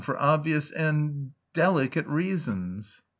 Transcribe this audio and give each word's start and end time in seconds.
for 0.03 0.19
obvious 0.19 0.71
and... 0.71 1.29
delicate 1.53 2.07
reasons." 2.07 3.03